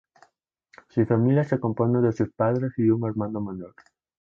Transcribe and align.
Su 0.89 1.05
familia 1.05 1.43
se 1.43 1.59
compone 1.59 2.01
de 2.01 2.11
sus 2.11 2.33
padres 2.33 2.71
y 2.77 2.89
un 2.89 3.07
hermano 3.07 3.39
menor. 3.39 3.75